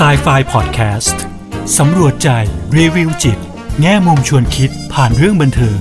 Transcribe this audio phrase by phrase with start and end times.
[0.00, 1.16] s i ไฟ Podcast
[1.78, 2.28] สำรวจใจ
[2.76, 3.38] รีวิวจิต
[3.80, 5.78] แง่มุมชวนคิดผ่านเรื่องบันเทิง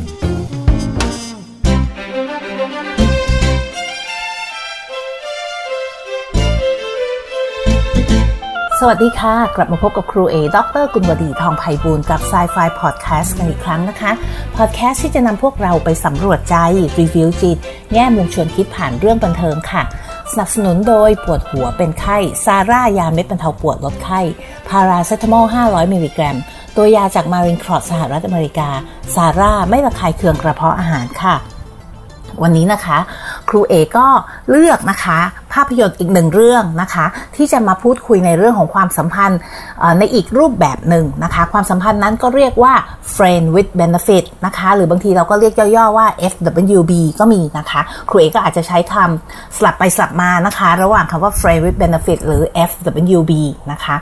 [8.79, 14.11] สวัสดีค่ะ กลับมาพบกับครูเอดรกุลวดีทองไพบูลกับ Sci-Fi Podcast กันอีกครั้งนะคะ
[14.57, 16.55] พอดแคสต์ที่จะนำพวกเราไปสำรวจใจ
[16.99, 17.57] รีวิวจิต
[17.93, 19.83] แง่มุมชวนคิดผ่านเรื่องบันเทิงค่ะ
[20.32, 24.22] สนับสนุนโดยปวดหัวเป็นไข้ ซาร่ายาเม็ดบรรเทาปวดลดไข้
[24.70, 26.38] พาราเซตามอล 500 มิลลิกรัม
[26.76, 28.70] ตัวยาจากมารินครอสสหรัฐอเมริกา
[29.16, 31.36] ซาร่าไม่ระคายเคืองกระเพาะอาหารค่ะ
[32.41, 32.98] วันนี้นะคะ
[33.50, 34.08] ครูเอก็
[34.50, 35.20] เลือกนะคะ
[35.53, 39.39] ภาพยนตร์อีกหนึ่งเรื่องนะคะ ที่จะมาพูดคุยในเรื่องของความสัมพันธ์
[39.99, 42.73] ในอีกรูปแบบหนึ่งนะคะ ความสัมพันธ์นั้นก็เรียกว่า
[43.16, 53.31] friend with benefit นะคะ หรือบางทีเราก็เรียกย่อๆว่า FWB ก็มีนะคะครูเอก็อาจจะใช้คำสลับไปสลับมานะคะ ระหว่างคำว่า friend with benefit หรือ FWB
[53.72, 53.95] นะคะ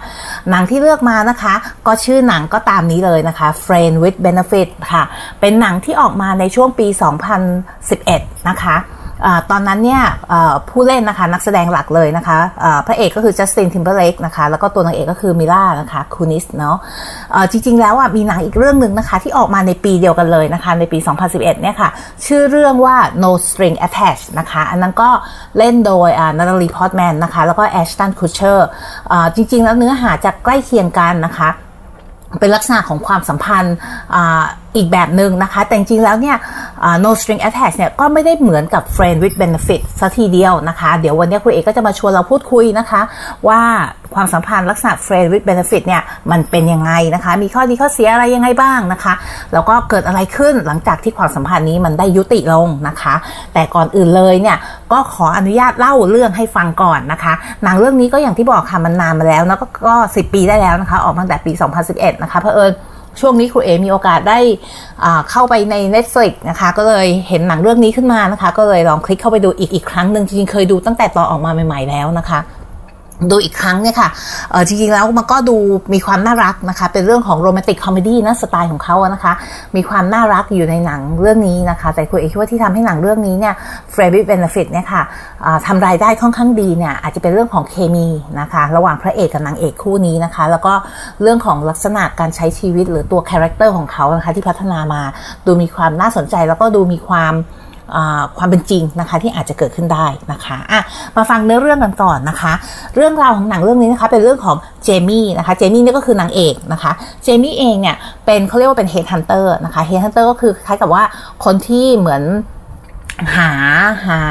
[0.50, 1.53] หนังที่เลือกมานะคะ
[1.88, 5.03] ก็ชื่อหนังก็ตามนี้เลยนะคะ friend with benefit ค่ะ
[5.42, 6.88] เป็นหนังที่ออกมาในช่วงปี
[7.68, 8.78] 2011 นะคะ
[9.52, 10.02] ตอนนั้นเนี่ย
[10.70, 12.38] ผู้เล่นนะคะนักแสดงหลักเลยนะคะ
[12.88, 16.78] พระเอกก็คือจัสตินทิมเบอร์เลกนะคะแล้วก็ตัวนางเอกก็คือมิล่านะคะคูนิสเนาะ
[17.52, 21.90] จริงๆแล้วอะมีหนังอีกเรื่องหนึ่งนะคะที่ออกมาในปีเดียวกันเลยนะคะในปี 2011เนี่ยค่ะ
[22.26, 25.09] ชื่อเรื่องว่า No String Attached นะคะอันนั้นก็
[25.58, 28.68] เล่นโดยนาตาลีพอตแมนนะคะแล้วก็แอชตันคูเชอร์
[29.36, 31.50] จริงๆ แล้วเนื้อหาจะใกล้เคียงกันนะคะ
[32.40, 33.76] เป็นลักษณะของความสัมพันธ์
[34.76, 36.38] อีกแบบหนึ่งนะคะ แต่จริงๆแล้วเนี่ย
[37.04, 43.02] no string attached เนี่ยก็ไม่ได้เหมือนกับ friend with benefit ซะทีเดียวนะคะ เดี๋ยววันนี้คุณเอกก็จะมาชวนเราพูดคุยนะคะ
[43.48, 43.62] ว่า
[44.16, 46.02] ความสัมพันธ์ลักษณะ friend with benefit เนี่ย
[46.32, 49.14] มันเป็นยังไงนะคะ มีข้อดีข้อเสียอะไรยังไงบ้างนะคะ
[49.54, 53.16] แล้วก็เกิดอะไรขึ้นหลังจากที่ความสัมพันธ์นี้มันได้ยุติลงนะคะ
[53.54, 54.58] แต่ก่อนอื่นเลยเนี่ย
[54.92, 61.52] ก็ขออนุญาตเล่าเรื่องให้ฟังก่อนนะคะหนังเรื่องนี้ก็อย่างที่บอกค่ะมันนานมาแล้วนะก็ก็สิปีได้แล้วนะคะ ออกมาตั้งแต่ปี
[61.88, 62.74] 2011 นะคะเพราะเอิญ
[63.22, 64.40] ช่วงนี้ครูเอมีโอกาสได้
[65.30, 72.40] เข้าไปใน Netflix นะคะ ก็เลยเห็นหนังเรื่องนี้ขึ้นมานะคะ ก็เลยลองคลิกเข้าไปดูอีกอีกครั้งหนึ่งจริงๆเคยดูตั้งแต่ตอนออกมาใหม่ ๆแล้วนะคะ
[73.31, 74.09] ดูอีกครั้งเนี่ยค่ะ
[74.67, 75.57] จริงๆแล้วมันก็ดู
[75.94, 79.33] มีความน่ารักนะคะ เป็นเรื่องของ romantic comedy นะสไตล์ของเขาอะนะคะ
[79.75, 83.53] มีความน่ารักอยู่ในหนังเรื่องนี้นะคะ แต่คุณเอกคิดว่าที่ทำให้หนังเรื่องนี้เนี่ย
[83.91, 85.01] friend with benefit เนี่ยค่ะ
[85.66, 88.07] ทำรายได้ค่อนข้างดีเนี่ยอาจจะเป็นเรื่องของเคมี
[88.39, 90.73] นะคะ ระหว่างพระเอกกับนางเอกคู่นี้นะคะ แล้วก็
[91.22, 95.01] เรื่องของลักษณะการใช้ชีวิตหรือตัว character ของเขานะคะที่พัฒนามา
[95.45, 97.34] ดูมีความน่าสนใจแล้วก็ดูมีความ
[98.38, 100.81] ความเป็นจริงนะคะที่อาจจะเกิดขึ้นได้นะคะะ
[101.18, 102.53] มาฟังเนื้อเรื่องกันก่อนนะคะ
[102.96, 106.92] เรื่องราวของหนังเรื่องนี้นะคะเป็นเรื่องของเจมี่นะคะเจมี่นี่ก็คือนางเอกนะคะ
[107.24, 107.96] เจมี่เองเนี่ย
[108.26, 111.03] เป็นเขาเรียกว่าเป็น headhunter นะคะ headhunter ก็คือคล้ายกับว่า
[111.46, 112.22] คนที่เหมือน
[113.35, 113.51] หา
[114.07, 114.22] หา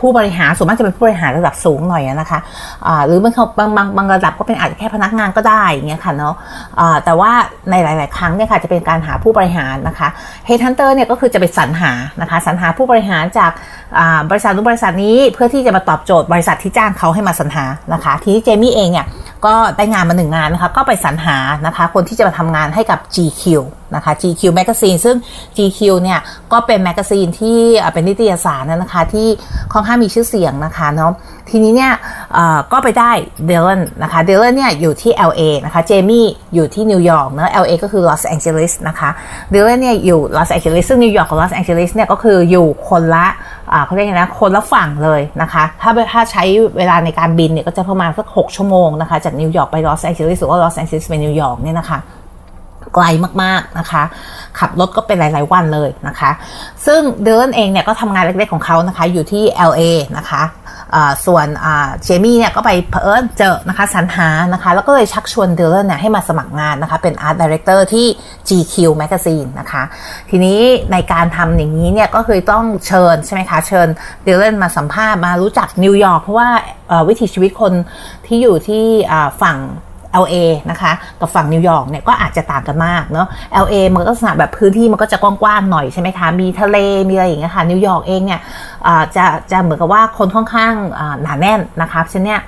[0.00, 7.30] ผู้บริหารส่วนมากจะเป็นผู้บริหารระดับสูงหน่อยนะคะะหรือบางบางบางบางระดับก็เป็นอาจจะแค่พนักงานก็ได้อย่างเงี้ยค่ะเนาะะแต่ว่า
[7.70, 10.08] ในหลาย ๆ ครั้งเนี่ยค่ะจะเป็นการหาผู้บริหารนะคะ
[10.46, 13.50] headhunter เนี่ยก็คือจะไปสรรหานะคะสรรหาผู้บริหารจาก
[14.30, 19.06] บริษัทนู้บริษัทนี้เพื่อที่จะมาตอบโจทย์บริษัทที่จ้างเขาให้มาสรรหานะคะ ทีนี้เจมี่เองเนี่ย
[19.46, 23.42] ก็ได้งานมาหนึ่งงานนะคะก็ไปสรรหานะคะคนที่จะมาทำงานให้กับ GQ
[23.94, 25.16] นะคะ GQ Magazine ซึ่ง
[25.56, 26.20] GQ เนี่ย
[26.52, 27.58] ก็เป็น magazine ที่
[27.92, 29.28] เป็นนิตยสารนะคะที่
[29.72, 31.12] ค่อนข้างมีชื่อเสียงนะคะเนาะ
[31.52, 31.92] ทีนี้เนี่ย
[32.72, 39.10] ก็ไปได้ดิลเลนนะคะดิลเลนเนี่ยอยู่ที่ LA นะคะเจมี่อยู่ที่นิวยอร์กเนาะ LA ก็คือลอสแองเจลิสนะคะ
[39.50, 43.26] ดิลเลนเนี่ยอยู่ลอสแองเจลิสซึ่งนิวยอร์กกับลอสแองเจลิสเนี่ยก็คืออยู่คนละ
[43.84, 46.44] เขาเรียกไงนะคนละฝั่งเลยนะคะถ้าถ้าใช้
[46.76, 52.00] เวลาในการบินเนี่ยก็จะประมาณสัก 6 ชั่วโมงนะคะจากนิวยอร์กไปลอสแองเจลิสหรือว่าลอสแองเจลิสไปนิวยอร์กเนี่ยนะคะ
[52.94, 53.04] ไกล
[53.42, 54.02] มากๆนะคะ
[54.58, 56.30] ขับรถก็เป็นหลาย ๆ วันเลยนะคะ
[56.86, 59.82] ซึ่งดิลเลนเองเนี่ยก็ทำงานเล็ก ๆ ของเขานะคะ อยู่ที่ LA
[60.16, 60.42] นะคะ
[61.26, 61.46] ส่วน
[62.04, 68.06] เจมี่เนี่ยก็ไปเผอิญเจอนะคะสรรหานะคะ แล้วก็เลยชักชวนดิลเลนเนี่ยให้มาสมัครงานนะคะ เป็น art director ที่
[68.48, 69.82] GQ Magazine นะคะ
[70.30, 70.60] ทีนี้
[70.92, 73.88] ในการทำอย่างนี้เนี่ยก็คือต้องเชิญใช่ไหมคะ เชิญดิล
[74.24, 76.48] เลนมาสัมภาษณ์มารู้จักนิวยอร์กเพราะว่า
[77.08, 77.72] วิถีชีวิตคน
[78.26, 78.84] ที่อยู่ที่
[79.42, 79.58] ฝั่ง
[80.24, 80.36] LA
[80.70, 83.26] นะคะกับฝั่งนิวยอร์กเนี่ยก็อาจจะต่างกันมากเนาะ
[83.64, 86.76] LA มันก็ลักษณะแบบพื้นที่มันก็จะกว้างๆหน่อยใช่ไหมคะ มีทะเล
[87.08, 88.40] มีอะไรอย่างเงี้ยค่ะนิวยอร์กเองเนี่ย
[89.16, 90.72] จะจะเหมือนกับว่าคนค่อนข้าง
[91.22, 92.40] หนาแน่นนะคะฉะนั้นเนี่ย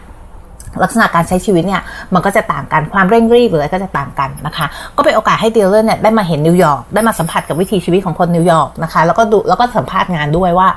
[0.82, 1.82] ลักษณะการใช้ชีวิตเนี่ย
[2.14, 4.66] มันก็จะต่างกันความเร่งรีบหรืออะไรก็จะต่างกันนะคะ
[4.96, 10.68] ก็เป็นโอกาสให้ดีลเลอร์เนี่ยได้มาเห็นนิวยอร์กได้มาสัมผัสกับวิถีชีวิตของคนนิวยอร์กนะคะ แล้วก็ดูแล้วก็สัมภาษณ์งานด้วยว่า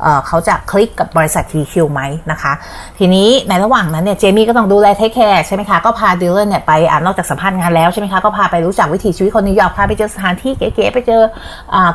[0.00, 2.52] เขาจะคลิกกับบริษัท GQ ไหมนะคะ
[2.98, 11.22] ทีนี้ในระหว่างนั้นเนี่ยเจมี่ก็ต้องดูแล take care ใช่ไหมคะก็พาดีลเลอร์เนี่ยไปอ่านอกจากสัมภาษณ์งานแล้วใช่ไหมคะก็พาไปรู้จักวิถีชีวิตคนนิวยอร์กพาไปเจอสถานที่เก๋ๆไปเจอ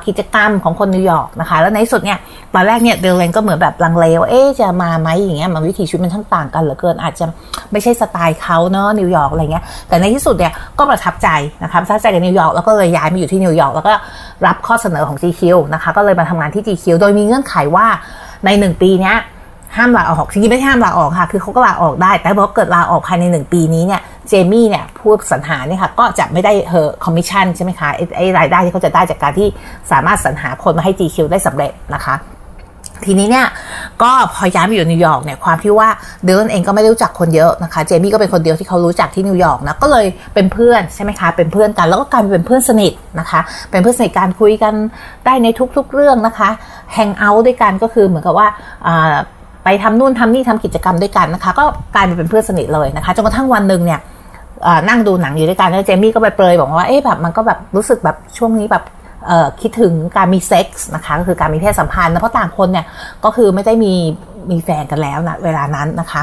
[0.08, 2.18] กิจกรรมของคนนิวยอร์กนะคะ แล้วในสุดเนี่ย
[2.54, 7.26] ตอนแรกเนี่ยดิลเลนก็เหมือนแบบลังเลว่าเอ๊จะมาไหมอย่างเงี้ยมันวิถีชีวิตมันทั้งต่างกันเหลือเกินอาจจะ
[7.72, 11.30] ไม่ใช่สไตล์เขาเนาะนิวยอร์กอะไรเงี้ยแต่ในที่สุดเนี่ยก็ประทับใจ
[11.64, 13.94] นะคะประทับใจกับนิวยอร์กแล้วก็เลยย้ายมาอยู่ที่นิวยอร์กแล้วก็
[14.46, 15.42] รับข้อเสนอของ GQ
[15.74, 17.88] นะคะก็เลยมาทำงานที่ GQ โดยมีเงื่อนไขว่า
[18.46, 19.18] ในหนึ่งปีเนี้ย
[19.78, 29.48] ห้ามลาออกจริงๆไม่ห้ามลาออกค่ะ คือเขาก็ลาออกได้ แต่พอเกิดลาออกภายในหนึ่งปีนี้เนี่ย เจมี่เนี่ยผู้สรรหาเนี่ยค่ะ ก็จะไม่ได้ her commission ใช่ไหมคะไอ้รายได้ที่เขาจะได้จากการที่
[29.92, 32.16] สามารถสรรหาคนมาให้ GQ ได้สำเร็จนะคะ
[33.06, 33.48] ทีนี้เนี่ย
[34.02, 35.90] ก็พอย้ายมาอยู่นิวยอร์กเนี่ยความที่ว่า
[36.26, 43.40] ดิลเลนเองก็ไม่ได้รู้จักคนเยอะนะคะ เจมี่ก็เป็นคนเดียวที่เขารู้จักที่นิวยอร์กนะก็เลยเป็นเพื่อนใช่ไหมคะเป็นเพื่อนกัน แล้วก็กลายเป็นเพื่อนสนิทนะคะ
[43.72, 44.74] เป็นเพื่อนสนิทการคุยกัน
[45.26, 46.50] ได้ในทุกๆเรื่องนะคะ
[46.94, 48.48] hang out ด้วยกันก็คือเหมือนกับว่า
[49.64, 51.66] ไปทำนู่นทำนี่ทำกิจกรรมด้วยกันนะคะ ก็
[51.96, 54.00] กลายเป็นเพื่อนสนิทเลยนะคะจนกระทั่งวันหนึ่งเนี่ย
[54.90, 58.84] นั่งดูหนังอยู่ด้วยกันแล้วเจมี่ก็ไปเปรยบอกว่าเอ๊ะแบบมันก็แบบรู้สึกแบบช่วงนี้แบบ
[59.62, 62.86] คิดถึงการมีเซ็กส์นะคะก็คือการมีเพศสัมพันธ์นะเพราะต่างคนเนี่ย
[63.26, 63.94] ก็คือไม่ได้มี
[64.52, 66.22] มีแฟนกันแล้วนะเวลานั้นนะคะ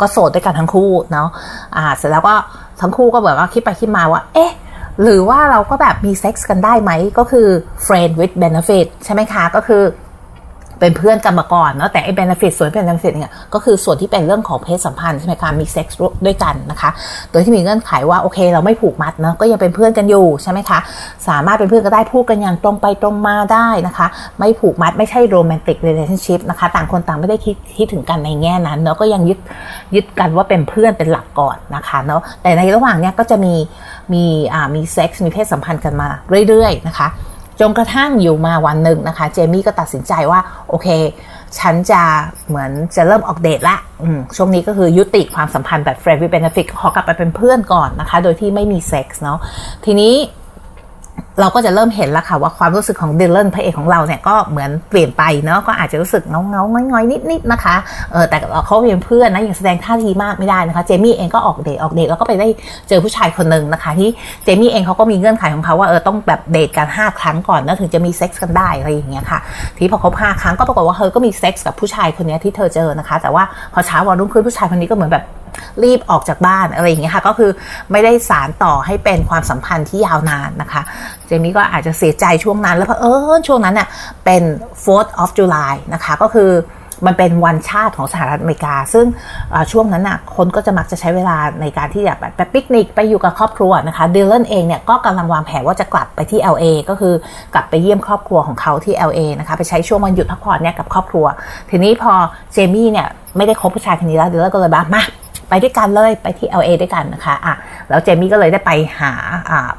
[0.00, 1.28] ก็โสดด้วยกันทั้งคู่เนาะ
[1.76, 2.34] อ่าเสร็จแล้วก็
[2.80, 4.52] ทั้งคู่ก็แบบว่าคิดไปคิดมาว่า เอ๊ะ
[5.02, 7.48] หรือว่าเราก็แบบมีเซ็กส์กันได้ไหมก็คือ
[7.86, 9.82] friend with benefit ใช่ไหมคะ ก็คือ
[10.80, 16.90] เป็นเพื่อนกันมาก่อนเนาะแต่ไอ้ benefit ส่วนเป็น benefit เนี่ยก็คือส่วนที่เป็นเรื่องของเพศสัมพันธ์ใช่ไหมคะมีเซ็กซ์ด้วยกันนะคะ
[17.30, 20.78] โดยที่มีเงื่อนไขว่าโอเค เราไม่ผูกมัดเนาะก็ยังเป็นเพื่อนกันอยู่ใช่ไหมคะ
[21.28, 24.06] สามารถเป็นเพื่อนก็ได้พูดกันอย่างตรงไปตรงมาได้นะคะ
[24.38, 29.38] ไม่ผูกมัดไม่ใช่โรแมนติกเรล a t i o n s h i p นะคะต่างคนต่างไม่ได้คิดคิดถึงกันในแง่นั้นเนาะก็ยังยึด
[29.94, 33.54] ยึดกันว่าเป็นเพื่อนเป็นหลักก่อนนะคะเนาะแต่ในระหว่างเนี้ยก็จะมี
[34.12, 36.08] มีอ่ามีเซ็กซ์มีเพศสัมพันธ์กันมา
[36.48, 37.08] เรื่อยๆนะคะ
[37.60, 40.88] จนกระทั่งอยู่มาวันหนึ่งนะคะ เจมี่ก็ตัดสินใจว่า โอเค
[41.58, 42.02] ฉันจะ
[42.48, 43.76] เหมือนจะเริ่มออกเดทละ
[44.36, 49.38] ช่วงนี้ก็คือยุติความสัมพันธ์แบบ friend with benefit ขอกลับไปเป็นเพื่อนก่อนนะคะ โดยที่ไม่มีเซ็กส์เนาะ
[49.84, 50.14] ทีนี้
[51.40, 57.76] เราก็จะเริ่มเห็นแล้วค่ะว่าความรู้สึกของดิลเลนพระเอกของเราเนี่ยก็เหมือนเปลี่ยนไปเนาะก็อาจจะรู้สึกเหงาเหงาหงอยหงอยนิดๆนะคะ
[58.12, 62.48] เออแต่เขาเป็นเพื่อนนะยังแสดงท่าทีมากไม่ได้นะคะเจมี่เองก็ออกเดทออกเดทแล้วก็ไปได้
[62.88, 64.08] เจอผู้ชายคนหนึ่งนะคะ ที่
[64.44, 69.38] เจมี่เองเขาก็มีเงื่อนไขของเขาว่าเออต้องแบบเดทกัน5ครั้งก่อนนะถึงจะมีเซ็กส์กันได้อะไรอย่างเงี้ยค่ะ
[69.78, 73.44] ที่พอครบ5ครั้งก็ปรากฏว่าเธอก็มีเซ็กส์กับผู้ชายคนนี้ที่เธอเจอนะคะ แต่ว่า
[73.74, 75.24] พอเช้าวันรุ่งขึ้นผู้ชายคนนี้ก็เหมือนแบบ
[75.84, 77.50] รีบออกจากบ้านอะไรอย่างเงี้ยค่ะ ก็คือ
[77.92, 80.82] ไม่ได้สานต่อให้เป็นความสัมพันธ์ที่ยาวนานนะคะ
[81.26, 83.88] เจมี่ก็อาจจะเสียใจช่วงนั้น แล้วเพอเออช่วงนั้นเนี่ย
[84.24, 84.42] เป็น
[84.84, 86.50] 4th of July นะคะ ก็คือ
[87.06, 89.06] มันเป็นวันชาติของสหรัฐอเมริกา ซึ่ง
[89.72, 97.14] ช่วงนั้นน่ะคนก็จะมักจะใช้เวลาในการที่จะแบบไปปิกนิกไปอยู่กับครอบครัวนะคะดิลเลนเองเนี่ยก็กำลังวางแผนว่าจะกลับไปที่ LA ก็คือ
[97.54, 101.26] กลับไปเยี่ยมครอบครัวของเขาที่ LA นะคะไปใช้ช่วงวันหยุดพักผ่อนเนี่ยกับครอบครัว
[101.70, 102.12] ทีนี้พอ
[102.52, 103.06] เจมี่เนี่ย
[103.36, 105.02] ไม่ได้คบผู้ชายคนนี้แล้วดิลเลนก็เลยแบบมา
[105.48, 107.54] ไปด้วยกันเลยไปที่ LA ด้วยกันนะคะอะ
[107.88, 108.70] แล้วเจมี่ก็เลยได้ไป
[109.00, 109.12] หา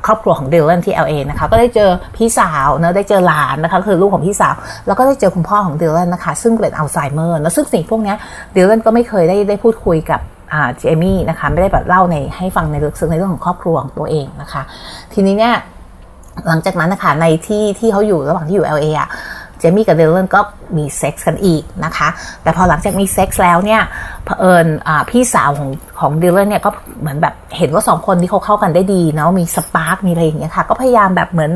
[0.05, 4.55] ครอบครัวของดิลเลนที่ LA นะคะ ก็ได้เจอพี่สาวเนาะได้เจอหลานนะคะ คือลูกของพี่สาว
[4.87, 10.21] แล้วก็ได้เจอคุณพ่อของดิลเลนนะคะ ซึ่งเป็นอัลไซเมอร์แล้วซึ่งสิ่งพวกนี้ดิลเลนก็ไม่เคยได้ได้พูดคุยกับ
[10.79, 14.61] เจมี่นะคะ ไม่ได้แบบเล่าในให้ฟังในเรื่องในเรื่องของครอบครัวของตัวเองนะคะ
[15.13, 15.55] ทีนี้เนี่ย
[16.47, 19.09] หลังจากนั้นนะคะในที่ที่เขาอยู่ระหว่างที่อยู่ LA อะ
[19.59, 20.39] เจมี่กับดิลเลนก็
[20.77, 22.09] มีเซ็กส์กันอีกนะคะ
[22.43, 23.81] แต่พอหลังจากมีเซ็กส์แล้วเนี่ย
[24.25, 24.67] เผอิญ
[25.09, 25.69] พี่สาวของ
[25.99, 26.69] ของดิลเลนเนี่ยก็
[27.01, 31.51] เหมือนแบบเห็นว่าสองคนที่เขาเข้ากันได้ดีเนาะมี spark มีอะไรอย่างเงี้ยค่ะ ก็พยายามแบบเหมือน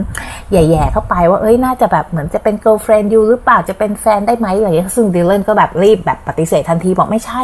[0.51, 7.41] แหย่ๆเข้าไปว่าเอ้ยน่าจะแบบเหมือนจะเป็น girlfriend อยู่หรือเปล่าจะเป็นแฟนได้ไหมอะไรอย่างเงี้ยซึ่งดิลเลนก็แบบรีบแบบปฏิเสธทันทีบอกไม่ใช่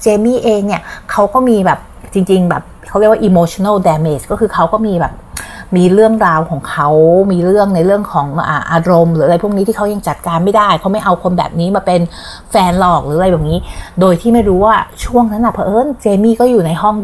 [0.00, 1.78] เจมี่เองเนี่ยเขาก็มีแบบ
[2.14, 5.12] จริง ๆ แบบเขาเรียกว่า emotional damage ก็คือเขาก็มีแบบ
[5.76, 6.88] มีเรื่องราวของเขา
[7.32, 8.28] มีเรื่องในเรื่องของ
[8.72, 12.00] อารมณ์ หรืออะไรพวกนี้ที่เขายังจัดการไม่ได้ เขาไม่เอาคนแบบนี้มาเป็น
[12.50, 13.58] แฟนหรอกหรืออะไรแบบนี้
[14.00, 16.96] โดยที่ไม่รู้ว่าช่วงนั้นนะเพอเอิญเจมี่ก็อยู่ในห้อง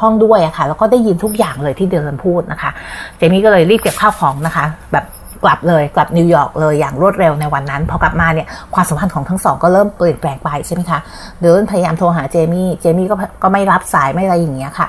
[0.00, 2.70] ห้องด้วยอะค่ะ แล้วก็ได้ยินทุกอย่างเลยที่ดิลเลนพูดนะคะ
[3.18, 5.04] เจมี่ก็เลยรีบเก็บข้าวของนะคะ แบบ
[5.44, 10.98] กลับเลยกลับนิวยอร์กเลยอย่างรวดเร็วในวันนั้น พอกลับมาเนี่ยความสัมพันธ์ของทั้งสองก็เริ่มเปลี่ยนแปลงไปใช่ไหมคะ
[11.42, 14.88] ดีลเลนพยายามโทรหาเจมี่เจมี่ก็ก็ไม่รับสายไม่อะไรอย่างเงี้ยค่ะ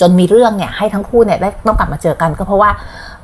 [0.00, 2.70] จนมีเรื่องเนี่ยให้ทั้งคู่เนี่ยได้ต้องกลับมาเจอกัน ก็เพราะว่า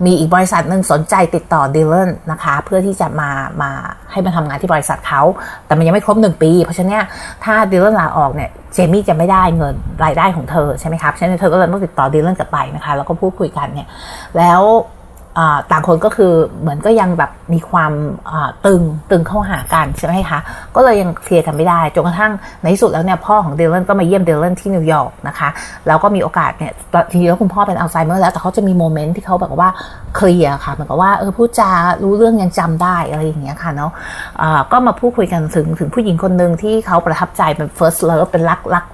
[0.07, 3.31] มีอีกบริษัทหนึ่งสนใจติดต่อดีลเลนนะคะ เพื่อที่จะมา
[3.62, 3.71] มา
[4.11, 5.23] ให้มาทำงานที่บริษัทเขา
[5.67, 7.02] แต่มันยังไม่ครบหนึ่งปี เพราะฉะนั้น
[7.45, 9.75] ถ้าดีลเลนลาออกเนี่ยเจมี่จะไม่ได้เงิน
[10.05, 13.88] รายได้ของเธอใช่ไหมครับฉะนั้นเธอก็เลยต้องติดต่อดีลเลนกลับไปนะคะแล้วก็พูดคุยกันเนี่ย
[14.37, 14.62] แล้ว
[15.70, 17.92] ต่างคนก็คือเหมือนก็ยังแบบมีความ
[18.66, 20.40] ตึงตึงเข้าหากันใช่ไหมคะ
[20.76, 22.32] ก็เลยยังเคลียร์กันไม่ได้จนกระทั่ง
[22.62, 25.49] ในที่สุดแล้วเนี่ยพ่อของเดลเลนก็มาเยี่ยมเดลเลนที่นิวยอร์กนะคะ
[25.87, 26.73] แล้วก็มีโอกาสเนี่ย
[27.11, 29.68] ทีนี้แล้วคุณพ่อเป็นอัลไซเมอร์แล้วแต่เขาจะมี moment ที่เขาแบบว่า
[30.16, 31.70] เคลียร์ค่ะเหมือนกับว่าเออพูดจา
[32.02, 38.85] รู้เรื่องยังจำได้อะไรอย่างเงี้ยค่ะเนาะะก็มาพูดคุยกันถึงถึงผู้หญิงคนหนึ่งที่เขาประทับใจเป็น first love เป็นรักรัก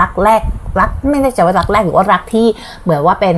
[0.00, 0.42] รักแรก
[0.80, 2.46] รักไม่แน่ใจว่ารักแรกหรือว่ารักที่
[2.82, 3.36] เหมือนว่าเป็น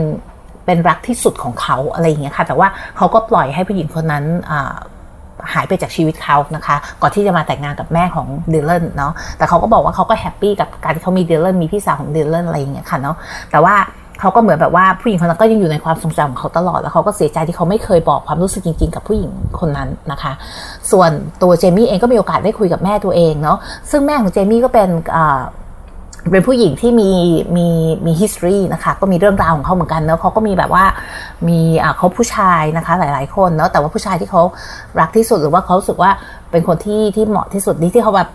[0.71, 4.25] เป็นรักที่สุดของเขาอะไรอย่างเงี้ยค่ะ แต่ว่าเขาก็ปล่อยให้ผู้หญิงคนนั้น
[5.53, 13.17] หายไปจากชีวิตเขานะคะ ก่อนที่จะมาแต่งงานกับแม่ของเดลเลนเนาะแต่เขาก็บอกว่าเขาก็ happy กับการที่เขามีเดลเลนมีพี่สาวของเดลเลนอะไรอย่างเงี้ยค่ะเนาะ
[13.51, 13.75] แต่ว่า
[14.21, 20.33] เขาก็เหมือนแบบว่าผู้หญิงคนนั้นก็ยังอยู่ในความทรงจำของเขาตลอดแล้วเขาก็เสียใจที่เขาไม่เคยบอกความรู้สึกจริง ๆ กับผู้หญิงคนนั้นนะคะ
[20.91, 21.11] ส่วน
[21.43, 23.59] ตัวเจมี่เองก็มีโอกาสได้คุยกับแม่ตัวเองเนาะ
[23.91, 24.89] ซึ่งแม่ของเจมี่ก็เป็น
[26.31, 27.11] เป็นผู้หญิงที่มี
[27.57, 27.67] มี
[28.07, 30.85] มี history นะคะก็มีเรื่องราวของเขาเหมือนกันเนาะเขาก็มีแบบว่า
[31.49, 31.59] มี
[31.97, 34.43] เขาผู้ชายนะคะหลาย ๆ คนเนาะแต่ว่าผู้ชายที่เขา
[35.01, 36.11] รักที่สุดหรือว่าเขาสึกว่า
[36.51, 38.29] เป็นคนที่ที่เหมาะที่สุดนี่ที่เขาแบบ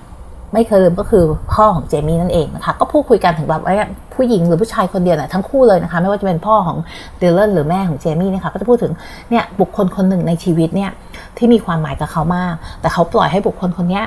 [0.54, 1.24] ไม่เคยลืมก็คือ
[1.54, 3.74] พ่อของเจมี่นั่นเองนะคะก็พูดคุยกันถึงแบบว่า
[4.16, 6.78] ผู้หญิงหรือผู้ชายคนเดียวนะทั้งคู่เลยนะคะไม่ว่าจะเป็นพ่อของ
[7.20, 8.94] เดลเลนหรือแม่ของเจมี่นะคะก็จะพูดถึง
[9.30, 10.92] เนี่ยบุคคลคนหนึ่งในชีวิตเนี่ย
[11.38, 14.02] ที่มีความหมายกับเขามาก แต่เขาปล่อยให้บุคคลคนนี้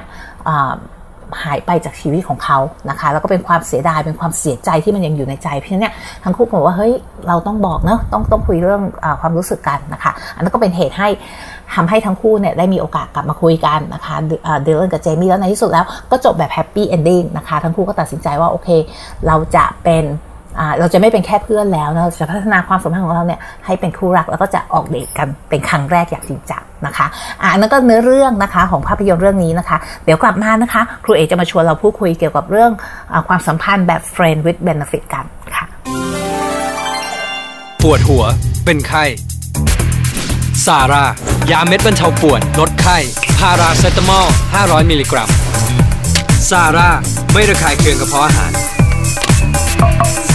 [1.43, 2.59] หายไปจากชีวิตของเขา
[2.91, 5.95] นะคะ แล้วก็เป็นความเสียดายเป็นความเสียใจที่มันยังอยู่ในใจเพราะฉะนั้นเนี่ย
[6.25, 6.93] ทั้งคู่บอกว่าเฮ้ย
[7.29, 11.09] เราต้องบอกเนาะต้องต้องคุยเรื่องอความรู้สึกกันนะคะ อันนั้นก็เป็นเหตุให้
[11.75, 14.15] ทำให้ทั้งคู่เนี่ยได้มีโอกาสกลับมาคุยกันนะคะ
[14.63, 18.69] เดลเลนกับเจมี่แล้วในที่สุดแล้วก็จบแบบ happy ending นะคะ ทั้งคู่ก็ตัดสินใจว่าโอเค
[19.27, 20.05] เราจะเป็น
[20.79, 27.07] เราจะไม่เป็นแค่เพื่อนแล้วเราจะพัฒนาความสัมพันธ์ของเราเนี่ยให้เป็นคู่รักแล้วก็จะออกเดทกันเป็นครั้งแรกอย่างจริงจังนะคะ
[27.43, 32.71] อ่านั่นก็เนื้อเรื่องนะคะของภาพยนตร์เรื่องนี้นะคะ เดี๋ยวกลับมานะคะ ครูเอจะมาชวนเราพูดคุยเกี่ยวกับเรื่อง
[33.13, 35.25] อความสัมพันธ์แบบ friend with benefit กัน
[35.55, 35.65] ค่ะ
[37.83, 38.25] ปวดหัว
[38.65, 39.05] เป็นไข้
[40.67, 41.05] ซาร่า
[41.51, 42.97] ยาเม็ดบรรเทาปวดลดไข้
[43.39, 44.27] พาราเซตามอล
[44.59, 45.31] 500 มิลลิกรัม
[46.51, 46.91] ซาร่า
[47.33, 48.53] ไม่ระคายเคืองกระเพาะอาหาร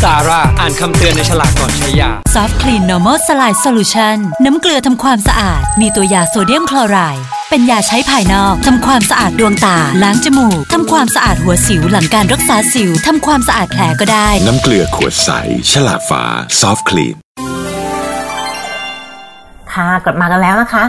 [0.04, 15.30] ซาร่าอ่านคำเตือนในฉลากก่อนใช้ยา Soft Clean Normal Slide Solution น้ำเกลือทำความสะอาด มีตัวยาโซเดียมคลอไรด์เป็นยาใช้ภายนอกทำความสะอาดดวงตา ล้างจมูกทำความสะอาดหัวสิวหลังการรักษาสิวทำความสะอาดแผลก็ได้ น้ำเกลือขวดใส
[15.72, 16.24] ฉลากฟ้า
[16.60, 17.16] Soft Clean
[19.74, 20.84] ค่ะกลับมากันแล้วนะคะ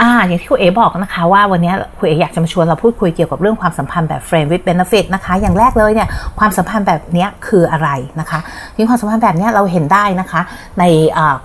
[0.00, 7.88] อ่าอย่างที่คุณเอ๋บอกนะคะว่าวันนี้คุณเอ๋อยากจะมาชวนเราพูดคุยเกี่ยวกับเรื่องความสัมพันธ์แบบ friend with benefit นะคะ อย่างแรกเลยเนี่ยความสัมพันธ์แบบนี้คืออะไร
[8.20, 8.38] นะคะ
[8.76, 10.40] ยิ่งความสัมพันธ์แบบนี้เราเห็นได้นะคะ
[10.80, 10.84] ใน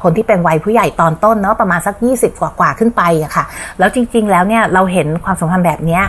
[0.04, 3.44] คนที่เป็นวัยผู้ใหญ่ตอนต้นเนาะประมาณสัก 20 กว่ากว่าขึ้นไปอะค่ะ
[3.80, 6.00] แล้วจริง ๆ แล้วเนี่ยเราเห็นความสัมพันธ์แบบนี้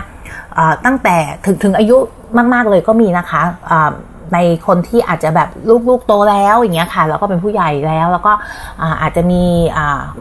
[0.85, 1.97] ตั้งแต่ถึงถึงอายุ
[2.53, 3.41] มาก ๆ เลยก็มีนะคะ
[4.33, 5.49] ในคนที่อาจจะแบบ
[5.87, 8.33] ลูกๆโตแล้วอย่างเงี้ยค่ะแล้วก็เป็นผู้ใหญ่แล้ว แล้วก็
[9.01, 9.43] อาจจะมี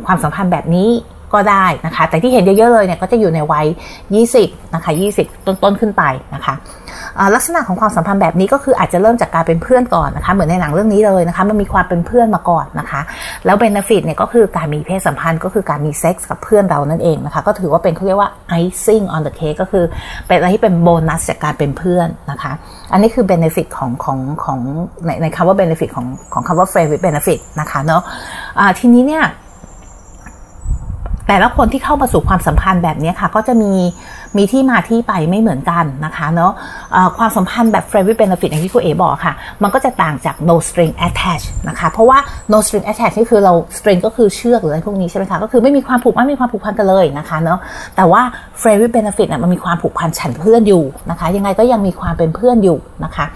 [0.06, 0.88] ความสัมพันธ์แบบนี้
[1.34, 3.66] ก็ได้นะคะ แต่ที่เห็นเยอะๆเลยเนี่ยก็จะอยู่ในวัย
[4.20, 6.02] 20 นะคะ 20 ต้นๆขึ้นไป
[6.34, 6.54] นะคะ
[7.34, 13.00] ลักษณะของความสัมพันธ์แบบนี้ก็คืออาจจะเริ่มจากการเป็นเพื่อนก่อนนะคะ เหมือนในหนังเรื่องนี้เลยนะคะ มันมีความเป็นเพื่อนมาก่อนนะคะ
[13.44, 18.30] แล้ว benefit เนี่ยก็คือการมีเพศสัมพันธ์ก็คือการมีเซ็กส์กับเพื่อนเรานั่นเองนะคะ ก็ถือว่าเป็นเขาเรียกว่า
[18.62, 19.84] icing on the cake ก็คือ
[20.26, 22.52] เป็นอะไรที่เป็นโบนัสจากการเป็นเพื่อนนะคะ
[22.92, 24.58] อันนี้คือ benefit ของของของ
[25.06, 29.24] ในในคำว่า benefit ของของคำว่า friend with benefit นะคะเนาะะทีนี้เนี่ย
[31.28, 33.72] แต่ละคนที่เข้ามาสู่ความสัมพันธ์แบบนี้ค่ะ ก็จะมี
[34.36, 42.18] มีที่มาที่ไปไม่เหมือนกันนะคะเนาะะความสัมพันธ์แบบ friend with benefit อย่างที่คุณเอบอกค่ะ มันก็จะต่างจาก no string attached นะคะ เพราะว่า
[42.52, 47.58] no string attached นี่คือเรา string ก็คือเชือกหรืออะไรพวกนี้ใช่ไหมคะ ก็คือไม่มีความผูกมัดไม่มีความผูกพันกันเลยนะคะเนาะ
[47.96, 48.22] แต่ว่า
[48.60, 53.26] friend with benefit น่ะมันมีความผูกพันฉันเพื่อนอยู่นะคะ ยังไงก็ยังมีความเป็นเพื่อนอยู่นะคะ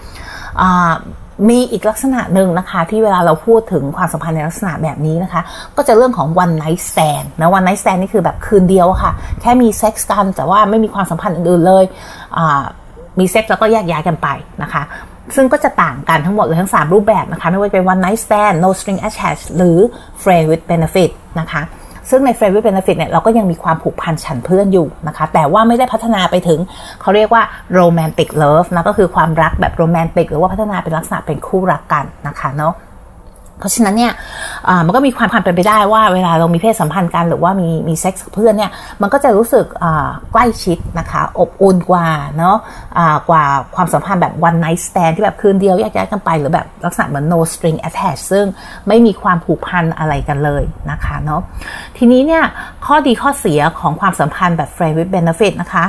[1.49, 5.41] มีอีกลักษณะหนึ่งนะคะ ที่เวลาเราพูดถึงความสัมพันธ์ในลักษณะแบบนี้นะคะ
[5.77, 11.83] ก็จะเรื่องของ one night stand นะ one night stand นี่คือแบบคืนเดียวค่ะ แค่มีเซ็กส์กันแต่ว่าไม่มีความสัมพันธ์อื่นๆเลย
[13.19, 14.27] มีเซ็กส์แล้วก็แยกย้ายกันไป
[14.63, 14.83] นะคะ
[15.35, 19.77] ซึ่งก็จะต่างกันทั้งหมดเลยทั้ง 3 รูปแบบนะคะ ไม่ว่าจะเป็น one night stand no string attached หรือ
[20.21, 21.61] friend with benefit นะคะ
[22.09, 26.59] ซึ่งใน Friend with Benefit เนี่ยเราก็ยังมีความผูกพันฉันเพื่อนอยู่นะคะ แต่ว่าไม่ได้พัฒนาไปถึง
[27.01, 27.43] เขาเรียกว่า
[27.79, 32.73] Romantic Love นะก็คือความรักแบบโรแมนติกหรือว่าพัฒนาเป็นลักษณะเป็นคู่รักกันนะคะเนาะ
[33.59, 34.13] เพราะฉะนั้นเนี่ย
[34.85, 38.71] มันก็มีความความเป็นไปได้ว่าเวลาเรามีเพศสัมพันธ์กันหรือว่ามีมีเซ็กส์กับเพื่อนเนี่ย
[39.01, 39.65] มันก็จะรู้สึก
[40.31, 42.57] ใกล้ชิดนะคะอบอุ่นกว่าเนาะ
[43.29, 43.43] กว่า
[43.75, 48.45] ความสัมพันธ์แบบ one night stand ที่แบบคืนเดียวแยกย้ายกันไป หรือแบบลักษณะเหมือน no string attached ซึ่ง
[48.87, 51.41] ไม่มีความผูกพันอะไรกันเลยนะคะเนาะ
[51.97, 52.43] ทีนี้เนี่ย
[52.85, 55.85] ข้อดีข้อเสียของความสัมพันธ์แบบ friend with benefit นะคะ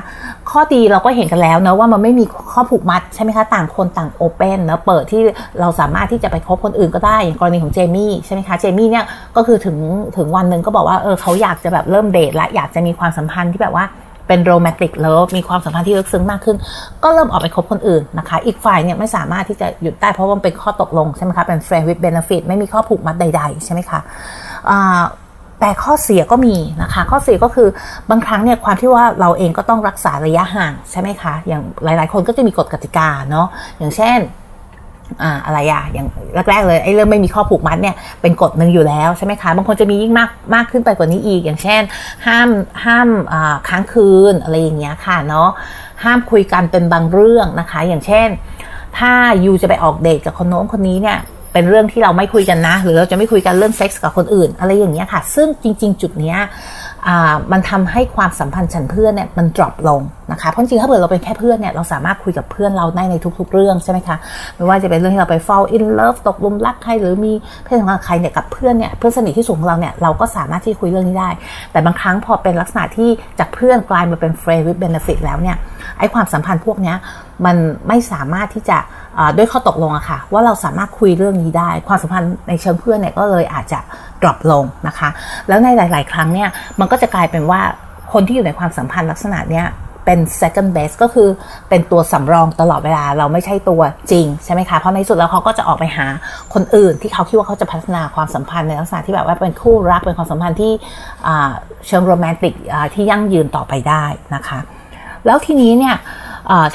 [0.50, 5.21] ข้อดีเราก็เห็นกันแล้วเนะว่ามันไม่มีข้อผูกมัดใช่ไหมคะต่างคนต่างโอเปนนะเปิดที่
[5.61, 9.05] เราสามารถที่จะไปคบคนอื่นก็ได้อย่างกรณีของเจมี่ใช่ไหมคะเจมี่เนี่ย
[9.37, 9.76] ก็คือถึง
[10.17, 13.85] ถึงวันหนึ่งก็บอกว่าเออเขาอยากจะแบบเริ่มเดทและอยากจะมีความสัมพันธ์ที่แบบว่า
[14.28, 16.57] เป็นโรแมนติกเลิฟมีความสัมพันธ์ที่ลึกซึ้งมากขึ้น
[17.05, 24.00] ก็เริ่มออกไปคบคนอื่นนะคะ อีกฝ่ายเนี่ยไม่สามารถที่จะหยุดได้เพราะว่ามันเป็นข้อตกลงใช่ไหมคะเป็น friend with benefit ไม่มีข้อผูกมัดใด ๆ ใช่ไหมคะ
[25.61, 27.69] แต่ข้อเสียก็มีนะคะ ข้อเสียก็คือ
[28.11, 33.47] บางครั้งเนี่ยความที่ว่าเราเองก็ต้องรักษาระยะห่างใช่ไหมคะ อย่างหลาย ๆ คนก็จะมีกฎกติกาเนาะ
[33.79, 34.19] อย่างเช่น
[35.23, 36.07] อ่าอะไรอะอย่าง
[36.50, 41.83] แรกๆเลยไอ้เรื่องไม่มีข้อผูกมัดเนี่ยเป็นกฎหนึ่งอยู่แล้วใช่ไหมคะบางคนจะมียิ่งมากมากขึ้นไปกว่านี้อีก อย่างเช่น
[42.27, 42.49] ห้าม
[42.85, 43.09] ห้าม
[43.69, 45.49] ค้างคืนอะไรอย่างเงี้ยค่ะเนาะ
[46.05, 48.29] ห้ามคุยกันเป็นบางเรื่องนะคะ อย่างเช่น
[48.99, 49.12] ถ้า
[49.45, 51.19] you จะไปออกเดทกับคนโน้นคนนี้เนี่ย
[51.52, 56.38] เป็นเรื่องที่เราไม่คุยกันนะ หรือเราจะไม่คุยกันเรื่องเซ็กส์กับคนอื่น อะไรอย่างเงี้ยค่ะ ซึ่งจริง ๆ จุดเนี้ย
[57.52, 60.00] มันทำให้ความสัมพันธ์ฉันเพื่อนเนี่ยมัน drop ลง
[60.33, 64.17] นะคะเพราะจริงถ้าเกิดเราเป็นแค่เพื่อนเนี่ยเราสามารถคุยกับเพื่อนเราได้ในทุก ๆ เรื่องใช่ไหมคะ
[64.57, 67.33] ไม่ว่าจะเป็นเรื่องที่เราไป fall in love ตกลุมรักใครหรือมี
[67.64, 71.31] เพศสัมพันธ์ใครเนี่ยกับเพื่อนเนี่ยเพื่อนสนิทที่สูงของเราเนี่ยเราก็สามารถที่คุยเรื่องนี้ได้
[71.73, 75.57] แต่บางครั้งพอเป็นลักษณะที่จากเพื่อนกลายมาเป็น friend with benefit แล้วเนี่ย
[75.99, 76.95] ไอ้ความสัมพันธ์พวกนี้
[77.47, 77.57] มัน
[77.88, 78.78] ไม่สามารถที่จะ
[79.37, 83.81] ด้วยข้อตกลงอะค่ะ ว่าเราสามารถคุยเรื่องนี้ได้ ความสัมพันธ์ในเชิงเพื่อนเนี่ยก็เลยอาจจะ
[84.23, 85.09] ดรอปลงนะคะ
[85.49, 86.49] แล้วในหลาย ๆ ครั้งเนี่ย
[86.81, 87.61] มันก็จะกลายเป็นว่า
[88.13, 89.67] คนที่อยู่ในความสัมพันธ์ลักษณะเนี้ย
[90.05, 91.29] เป็น second best ก็คือ
[91.69, 96.07] เป็นตัวสำรองตลอดเวลาเราไม่ใช่ตัวจริงใช่ไหมคะ เพราะในสุดแล้วเขาก็จะออกไปหา
[96.55, 100.73] คนอื่นที่เขาคิดว่าเขาจะพัฒนาความสัมพันธ์ในลักษณะที่แบบว่าเป็นคู่รักเป็นความสัมพันธ์ที่
[101.87, 102.55] เชิงโรแมนติก
[102.95, 104.59] ที่ยั่งยืนต่อไปได้นะคะ
[105.27, 105.95] แล้วทีนี้เนี่ย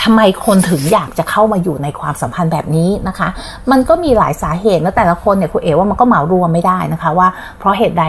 [0.03, 3.29] ทำไมคนถึงอยากจะเข้ามาอยู่ในความสัมพันธ์แบบนี้นะคะ
[3.71, 7.27] มันก็มีหลายสาเหตุแล้วแต่ละคนเนี่ยคุณเอ๋ว่ามันก็เหมารวมไม่ได้นะคะว่า
[7.59, 8.05] เพราะเหตุใด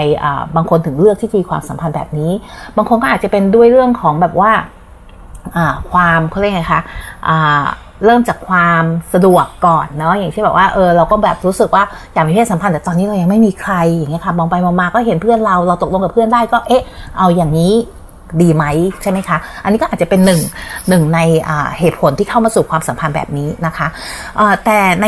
[0.56, 2.32] บางคนถึงเลือกที่จะมีความสัมพันธ์แบบนี้
[2.76, 4.50] บางคนก็อาจจะเป็นด้วยเรื่องของแบบว่า
[5.90, 6.80] ความเขาเรียกไงคะ
[8.04, 11.82] เริ่มจากความสะดวกก่อนเนาะอย่างที่แบบว่าเออเราก็แบบรู้สึกว่า
[12.14, 16.82] อยากมีเพศสัมพันธ์แต่ตอนนี้เรายังไม่มีใครอย่างเงี้ยค่ะมองไปมองมาก็เห็นเพื่อนเราเราตกลงกับเพื่อนได้ก็เอ๊ะ
[17.18, 17.72] เอาอย่างนี้
[18.42, 18.64] ดีไหม
[19.02, 20.40] ใช่ไหมคะ อันนี้ก็อาจจะเป็นหนึ่ง
[20.88, 21.18] หนึ่งใน
[21.78, 23.86] เหตุผลที่เข้ามาสู่ความสัมพันธ์แบบนี้นะคะ
[24.64, 25.06] แต่ใน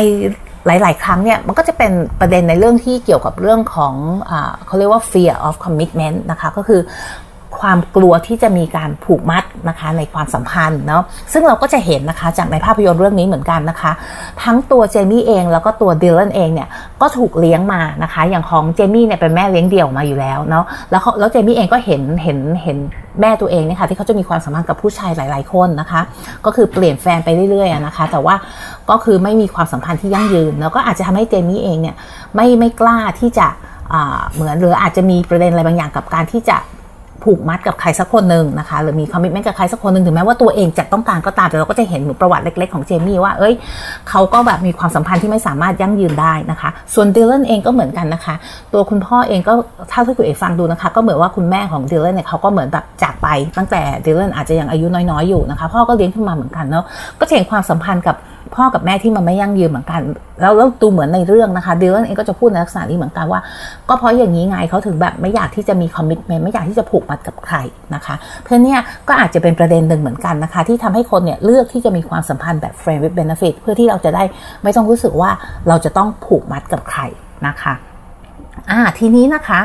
[0.67, 3.93] หลาย ๆ ครั้งเนี่ยมันก็จะเป็นประเด็นในเรื่องที่เกี่ยวกับเรื่องของ
[4.29, 4.31] อ
[4.65, 6.81] เขาเรียกว่า fear of commitment นะคะ ก็คือ
[7.61, 13.91] ความกลัวที่จะมีการผูกมัดนะคะในความสัมพันธ์เนาะซึ่งเราก็จะเห็นนะคะจากในภาพยนตร์เรื่องนี้เหมือนกันนะคะ
[14.43, 16.67] ทั้งตัวเจมี่เองแล้วก็ตัวดิลเลนเองเนี่ย
[17.01, 22.77] ก็ถูกเลี้ยงมานะคะ อย่างของเจมี่เนี่ยเป็นแม่เลี้ยงเดี่ยวมาอยู่แล้วเนาะแล้วแล้วเจมี่เองก็เห็นเห็นเห็น
[23.21, 26.01] แม่ตัวเองเนี่ยค่ะที่เขาจะมีความสัมพันธ์กับผู้ชายหลาย ๆ คนนะคะ
[26.45, 28.35] ก็คือเปลี่ยนแฟนไปเรื่อยๆนะคะ แต่ว่า
[28.89, 31.95] ก็คือไม่มีความสัมพันธ์ที่ยั่งยืน แล้วก็อาจจะทำให้เจมี่เองเนี่ย
[32.35, 33.47] ไม่ไม่กล้าที่จะ
[34.33, 36.57] เหมือนหรืออาจจะมีประเด็นอะไรบางอย่างกับการที่จะ
[37.23, 43.53] ผูกมัดกับใครสักคนหนึ่งนะคะหรือมี commitment กับใครสักคนหนึ่งถึงแม้ว่าตัวเองจะต้องการก็ตามแต่เราก็จะเห็นดูประวัติเล็ก ๆของเจมี่ว่าเอ้ย
[44.09, 48.35] เขาก็แบบมีความสัมพันธ์ที่ไม่สามารถยั่งยืนได้นะคะ ส่วนดิลเลนเองก็เหมือนกันนะคะ
[48.73, 49.53] ตัวคุณพ่อเองก็
[49.91, 53.27] ถ้าที่คุณเอกฟังดูนะคะ ก็เหมือนว่าคุณแม่ของดิลเลนเนี่ยเขาก็เหมือนแบบจากไป
[53.57, 56.85] ตั้งแต่ดิลเลนอาจจะยังอายุน้อยๆอยู่นะคะพ่อก็เลี้ยงขึ้นมาเหมือนกันเนาะ
[57.19, 58.15] ก็เห็นความสัมพันธ์กับ
[58.57, 60.01] พ่อกับแม่ที่มันไม่ยั่งยืนเหมือนกัน
[60.41, 63.39] แล้วแล้วดูเหมือนในเรื่องนะคะเดลนเองก็จะพูดในลักษณะนี้เหมือนกันว่า
[63.89, 67.55] ก็เพราะอย่างนี้ไงเขาถึงแบบไม่อยากที่จะมีคอมมิชเมนต์ไม่อยากที่จะผูกมัดกับใคร
[67.95, 74.23] นะคะ เพื่อนเนี่ยก็อาจจะเป็นประเด็นหนึ่งเหมือนกันนะคะ ที่ทำให้คนเนี่ยเลือกที่จะมีความสัมพันธ์แบบ friend with benefit เพื่อที่เราจะได้
[74.63, 75.29] ไม่ต้องรู้สึกว่า
[75.67, 77.01] เราจะต้องผูกมัดกับใคร
[77.47, 77.73] นะคะ
[78.71, 79.59] อ่าทีนี้นะคะ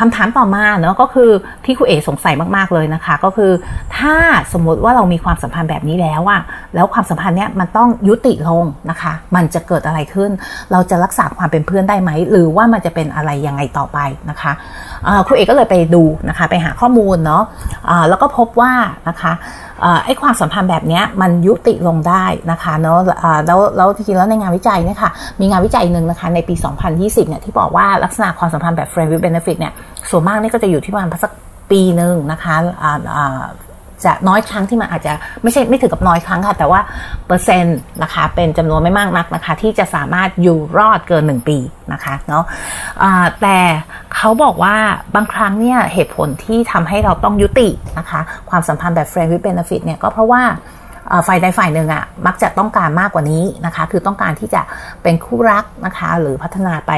[0.00, 1.30] คำถามต่อมาเนาะก็คือ
[1.64, 3.50] ที่คุณเอสงสัยมากๆเลยนะคะ ก็คือ
[3.98, 4.14] ถ้า
[4.52, 6.40] สมมติว่าเรามีความสัมพันธ์แบบนี้แล้วอะ
[6.74, 10.30] แล้วความสัมพันธ์เนี้ยมันต้องยุติลงนะคะ มันจะเกิดอะไรขึ้น
[10.72, 13.98] เราจะรักษาความเป็นเพื่อนได้ไหม หรือว่ามันจะเป็นอะไรยังไงต่อไป
[14.30, 14.52] นะคะ
[15.26, 18.72] ครูเอกก็เลยไปดูนะคะไปหาข้อมูลเนาะะแล้วก็พบว่า
[19.08, 19.32] นะคะ
[20.04, 22.98] ไอ้ความสัมพันธ์แบบนี้มันยุติลงได้นะคะเนาะ
[23.46, 25.10] แล้วแล้วจริงแล้วในงานวิจัยเนี่ยค่ะ
[25.40, 26.54] มีงานวิจัยหนึ่งนะคะในปี
[26.92, 29.76] 2020เนี่ยที่บอกว่าลักษณะความสัมพันธ์แบบ friend with benefit เนี่ย
[30.10, 31.32] ส่วนมากนี่ก็จะอยู่ที่ประมาณสัก
[31.70, 32.54] ปีหนึ่งนะคะ
[34.04, 36.80] จะน้อยครั้งที่มันอาจจะไม่ใช่ไม่ถึงกับน้อยครั้งค่ะ แต่ว่า
[37.26, 41.58] เปอร์เซ็นต์นะคะเป็นจำนวนไม่มากนักนะคะ ที่จะสามารถอยู่รอดเกิน 1 ปี
[41.92, 43.58] นะคะเนาะะแต่
[44.14, 44.76] เขาบอกว่า
[45.14, 50.42] บางครั้งเนี่ยเหตุผลที่ทำให้เราต้องยุตินะคะ ความสัมพันธ์แบบ friend with benefit เนี่ยก็เพราะว่า
[51.26, 54.60] ฝ่ายใดฝ่ายหนึ่งอะ่ะมักจะต้องการมากกว่านี้นะคะ คือต้องการที่จะ
[55.02, 56.92] เป็นคู่รักนะคะ หรือพัฒนาไป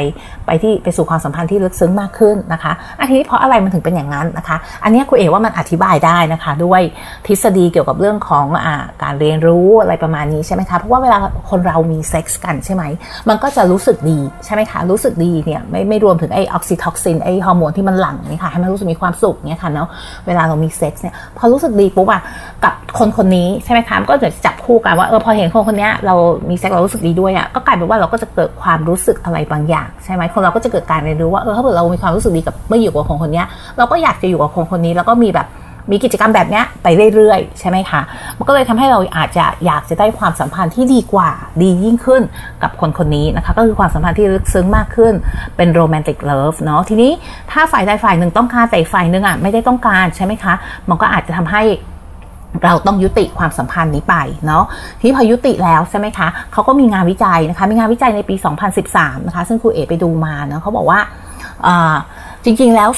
[0.47, 6.81] ไปที่ไปสู่ความสัมพันธ์ที่ลึกซึ้งมากขึ้นนะคะอันนี้เพราะอะไรมันถึงเป็นอย่างนั้นนะคะ อันนี้คุณเอ๋ว่ามันอธิบายได้นะคะ ด้วย
[7.27, 8.69] ทฤษฎีเกี่ยวกับเรื่องของอ
[9.03, 11.19] การเรียนรู้อะไรประมาณนี้ใช่ไหมคะเพราะว่าเวลา
[11.51, 12.83] คนเรามีเซ็กส์กันใช่ไหม
[13.29, 19.89] มันก็จะรู้สึกดีใช่ไหมคะรู้สึกดีเนี่ยไม่ไม่รวมถึงไอออกซิทอกซินไอฮอร์โมนที่มันหลั่งนี่ค่ะให้มันรู้สึกมีความสุขเนี่ยค่ะเนาะ
[20.27, 22.23] เวลาเรามีเซ็กส์เนี่ยพอรู้สึกดีปุ๊บอะ
[22.65, 26.15] กับคนคนนี้ใช่ไหมคะก็จะจับคู่กันว่าเออพอเห็นคนคนนี้เรา
[26.49, 33.43] มีเซ็กเรารู้สึกดีด้วยอะ่ะก็กลายเป็นว่าเราก็จะเกิดความรู้สึกอะไรบางอย่างใช่ไหมคนเราก็จะเกิดการเรียนรู้ว่าเออถ้าเกิดเรามีความรู้สึกดีกับเมื่ออยู่กับคนคนนี้
[33.79, 35.49] เราก็อยากจะอยู่กับคนคนนี้แล้วก็มีแบบ
[35.91, 38.01] มีกิจกรรมแบบนี้ไปเรื่อยๆ ใช่ไหมคะ
[38.39, 41.31] มันก็เลยทำให้เราอาจจะอยากจะได้ความสัมพันธ์ที่ดีกว่า
[41.63, 42.23] ดียิ่งขึ้น
[42.63, 45.15] กับคนคนนี้นะคะ ก็คือความสัมพันธ์ที่ลึกซึ้งมากขึ้น
[45.57, 47.13] เป็นโรแมนติกเลิฟเนาะทีนี้
[47.53, 50.55] ถ้าฝ่ายใดฝ่ายหนึ่งต้องการแต่ฝ่ายหนึ่งอะไม่ได้ต้องการใช่ไหมคะ
[50.89, 51.63] มันก็อาจจะทำให้
[52.65, 54.65] เราต้องยุติความสัมพันธ์นี้ไปเนาะ
[55.01, 58.35] ที่พอยุติแล้วใช่ไหมคะเขาก็มีงานวิจัยนะคะมีงานวิจัยในปี
[58.81, 61.01] 2013 นะคะ ซึ่งครูเอไปดูมาเนาะเขาบอกว่า
[62.45, 62.91] จริงๆแล้ว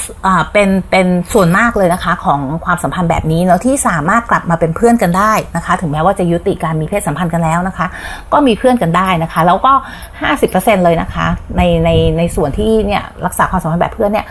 [0.53, 7.87] เป็นเป็นส่วนมากเลยนะคะของความสัมพันธ์แบบนี้เนาะที่สามารถกลับมาเป็นเพื่อนกันได้นะคะ ถึงแม้ว่าจะยุติการมีเพศสัมพันธ์กันแล้วนะคะ
[8.33, 9.73] ก็มีเพื่อนกันได้นะคะ แล้วก็
[10.29, 14.25] 50%เลยนะคะในในในส่วนที่เนี่ยรักษาความสัมพันธ์แบบเพื่อนเนี่ย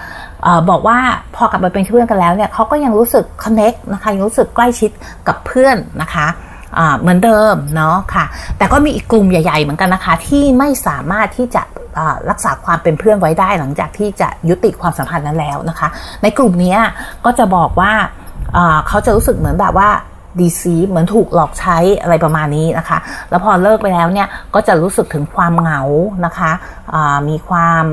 [0.70, 0.98] บอกว่า
[1.36, 4.90] พอกลับมาเป็นเพื่อนกันแล้วเนี่ยเขาก็ยังรู้สึกคอนเน็กนะคะยังรู้สึกใกล้ชิด
[5.28, 6.26] กับเพื่อนนะคะ
[7.00, 8.24] เหมือนเดิมเนาะค่ะ
[8.58, 11.62] แต่ก็มีอีกกลุ่มใหญ่ ๆ เหมือนกันนะคะ ที่ไม่สามารถที่จะ
[12.30, 15.88] รักษาความเป็นเพื่อนไว้ได้หลังจากที่จะยุติความสัมพันธ์นั้นแล้วนะคะ
[16.22, 16.76] ในกลุ่มนี้
[17.24, 17.92] ก็จะบอกว่า
[18.88, 19.88] เขาจะรู้สึกเหมือนแบบว่า
[20.40, 22.98] ดีซีเหมือนถูกหลอกใช้อะไรประมาณนี้นะคะ
[23.30, 25.80] แล้วพอเลิกไปแล้วเนี่ยก็จะรู้สึกถึงความเหงา
[26.26, 26.52] นะคะ
[27.28, 27.84] มีความ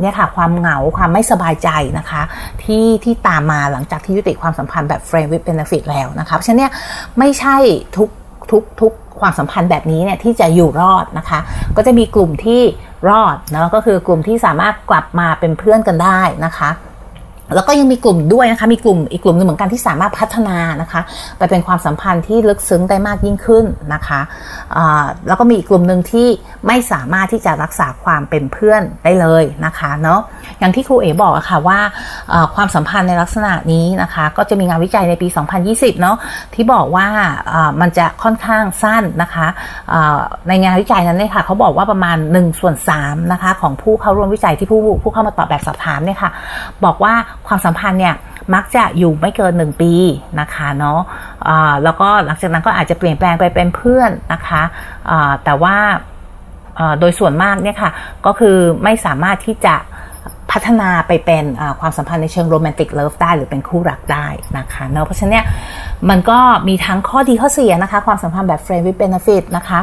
[0.00, 1.68] เนี่ยค่ะความเหงาความไม่สบายใจ
[1.98, 2.22] นะคะ
[2.62, 6.72] ที่ที่ตามมาหลังจากที่ยุติความสัมพันธ์แบบ friend with benefit แล้วนะคะเพราะฉะนั้นเนี่ย
[7.18, 7.56] ไม่ใช่
[7.96, 8.08] ทุก
[8.50, 11.40] ทุกทุกความสัมพันธ์แบบนี้เนี่ยที่จะอยู่รอดนะคะ
[11.76, 12.62] ก็จะมีกลุ่มที่
[13.10, 16.70] รอดนะก็คือกลุ่มที่สามารถกลับมาเป็นเพื่อนกันได้นะคะ
[17.54, 21.00] แล้วก็ยังมีกลุ่มด้วยนะคะ มีกลุ่มอีกกลุ่มหนึ่งเหมือนกันที่สามารถพัฒนานะคะ
[21.38, 24.20] ไปเป็นความสัมพันธ์ที่ลึกซึ้งได้มากยิ่งขึ้นนะคะ
[25.28, 26.28] แล้วก็มีอีกกลุ่มหนึ่งที่
[26.66, 30.20] ไม่สามารถที่จะรักษาความเป็นเพื่อนได้เลยนะคะเนาะ
[30.58, 31.78] อย่างที่ครูเอ๋บอกอะค่ะว่า
[32.54, 35.28] ความสัมพันธ์ในลักษณะนี้นะคะ ก็จะมีงานวิจัยในปี
[35.64, 36.16] 2020 เนาะ
[36.54, 37.06] ที่บอกว่า
[37.80, 39.46] มันจะค่อนข้างสั้นนะคะ
[40.48, 46.30] ในงานวิจัยนั้นเนี่ยค่ะเขาบอกว่าประมาณ1ส่วน3นะคะของผู้เข้าร่วมวิจัยที่ผู้ผู้เข้ามาตอบแบบสอบถามเนี่ยค่ะ
[46.84, 47.14] บอกว่า
[47.48, 48.14] ความสัมพันธ์เนี่ย
[48.54, 49.92] มักจะอยู่ไม่เกินหนึ่งปี
[50.40, 55.76] นะคะเนาะะแล้วก็หลังจากนั้นก็อาจจะเปลี่ยนแปลงไปเป็นเพื่อนนะคะะแต่ว่า
[57.00, 57.90] โดยส่วนมากเนี่ยค่ะ
[58.26, 59.76] ก็คือไม่สามารถที่จะ
[60.52, 61.44] พัฒนาไปเป็น
[61.80, 64.26] ความสัมพันธ์ในเชิงโรแมนติกเลิฟได้หรือเป็นคู่รักได้
[64.58, 65.44] นะคะเนาะเพราะฉะนั้นเนี่ย
[66.10, 69.78] มันก็มีทั้งข้อดีข้อเสียนะคะ ความสัมพันธ์แบบ friend with benefit นะคะ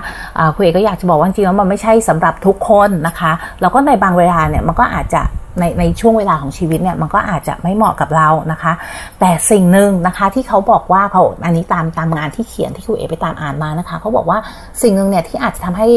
[0.55, 5.21] คุณเอกก็อยากจะบอกว่าจริงๆแล้วมันไม่ใช่สำหรับทุกคนนะคะ แล้วก็ในบางเวลาเนี่ยมันก็อาจจะ
[5.59, 8.73] ในในช่วงเวลาของชีวิตเนี่ยมันก็อาจจะไม่เหมาะกับเรานะคะ
[9.19, 14.37] แต่สิ่งหนึ่งนะคะที่เขาบอกว่าเขาอันนี้ตามตามงานที่เขียนที่ครูเอไปตามอ่านมานะคะเขาบอกว่า
[14.81, 15.87] สิ่งหนึ่งเนี่ยที่อาจจะทำให้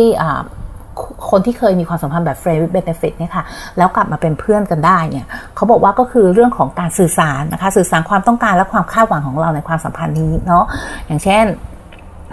[1.31, 3.45] คนที่เคยมีความสัมพันธ์แบบ friend with benefit เนี่ยค่ะ
[3.79, 10.65] แล้วกลับมาเป็นเพื่อนกันได้เนี่ย เขาบอกว่าก็คือเรื่องของการสื่อสารนะคะ สื่อสารความต้องการและความคาดหวังของเราในความสัมพันธ์นี้เนาะ
[11.07, 11.45] อย่างเช่น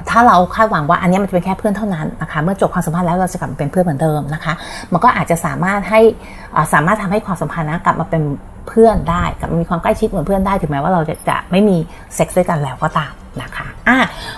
[0.10, 4.54] ถ้าเราคาดหวังว่าอันนี้มันจะเป็นแค่เพื่อนเท่านั้นนะคะ เมื่อจบความสัมพันธ์แล้วเราจะกลับมาเป็นเพื่อนเหมือนเดิมนะคะ
[4.92, 6.02] มันก็อาจจะสามารถให้
[6.74, 8.24] สามารถทำให้ความสัมพันธ์นะกลับมาเป็น
[8.70, 11.78] เพื่อนได้กลับมามีความใกล้ชิดเหมือนเพื่อนได้ถึงแม้ว่าเราจะจะไม่มี
[12.16, 13.98] เซ็กซ์ด้วยกันแล้วก็ตามนะคะอะ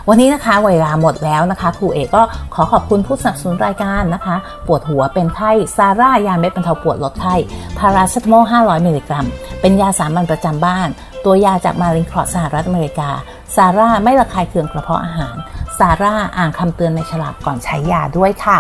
[0.10, 2.22] วันนี้นะคะเวลาหมดแล้วนะคะครูเอกก็
[2.54, 4.36] ขอขอบคุณผู้สนับสนุนรายการนะคะ
[4.68, 7.36] ปวดหัวเป็นไข้ซาร่ายาเม็ดบรรเทาปวดลดไข้
[7.80, 9.26] พาราเซตามอล500 มิลลิกรัม
[9.62, 10.88] เป็นยาสามัญประจำบ้าน
[11.26, 13.10] ตัวยาจากมารินคลอสสหรัฐอเมริกา
[13.56, 15.36] ซาร่าไม่ระคายเคืองกระเพาะอาหาร
[15.80, 18.60] ซาร่าอ่านคำเตือนในฉลากก่อนใช้ยาด้วยค่ะ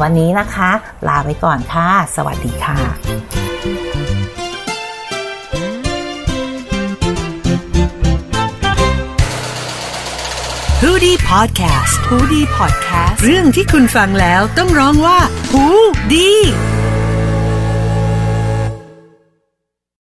[0.00, 0.70] วันนี้นะคะ
[1.08, 2.76] ลาไปก่อนค่ะ สวัสดีค่ะ
[10.82, 15.18] ฮูดี้พอดแคสต์ฮูดี้พอดแคสต์เรื่องที่คุณฟังแล้วต้องร้องว่า
[15.52, 15.64] ฮู
[16.12, 16.30] ดี